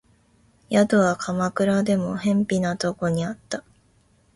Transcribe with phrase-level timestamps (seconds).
[0.71, 3.63] 宿は鎌倉でも辺鄙なところにあった